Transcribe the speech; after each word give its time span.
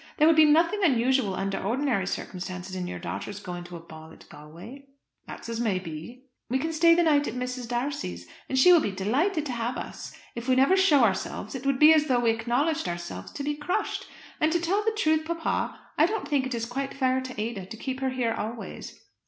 There 0.17 0.25
would 0.25 0.35
be 0.35 0.45
nothing 0.45 0.83
unusual 0.83 1.35
under 1.35 1.59
ordinary 1.61 2.07
circumstances 2.07 2.75
in 2.75 2.87
your 2.87 2.97
daughters 2.97 3.39
going 3.39 3.63
to 3.65 3.75
a 3.75 3.79
ball 3.79 4.11
at 4.11 4.27
Galway." 4.29 4.87
"That's 5.27 5.47
as 5.47 5.59
may 5.59 5.77
be." 5.77 6.25
"We 6.49 6.57
can 6.57 6.73
stay 6.73 6.95
the 6.95 7.03
night 7.03 7.27
at 7.27 7.35
Mrs. 7.35 7.67
D'Arcy's, 7.67 8.25
and 8.49 8.57
she 8.57 8.73
will 8.73 8.79
be 8.79 8.89
delighted 8.91 9.45
to 9.45 9.51
have 9.51 9.77
us. 9.77 10.11
If 10.33 10.47
we 10.47 10.55
never 10.55 10.75
show 10.75 11.03
ourselves 11.03 11.53
it 11.53 11.67
would 11.67 11.77
be 11.77 11.93
as 11.93 12.05
though 12.07 12.21
we 12.21 12.31
acknowledged 12.31 12.89
ourselves 12.89 13.31
to 13.33 13.43
be 13.43 13.53
crushed. 13.55 14.07
And 14.39 14.51
to 14.53 14.59
tell 14.59 14.83
the 14.83 14.89
truth, 14.97 15.23
papa, 15.23 15.79
I 15.99 16.07
don't 16.07 16.27
think 16.27 16.47
it 16.47 16.55
is 16.55 16.65
quite 16.65 16.95
fair 16.95 17.21
to 17.21 17.39
Ada 17.39 17.67
to 17.67 17.77
keep 17.77 17.99
her 17.99 18.09
here 18.09 18.33
always. 18.33 19.01